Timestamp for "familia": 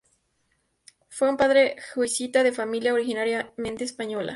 2.51-2.91